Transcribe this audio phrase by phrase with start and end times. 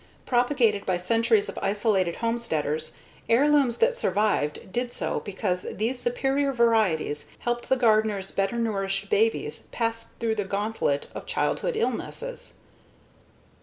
[0.25, 2.95] Propagated by centuries of isolated homesteaders,
[3.29, 9.67] heirlooms that survived did so because these superior varieties helped the gardeners' better nourished babies
[9.71, 12.55] pass through the gauntlet of childhood illnesses.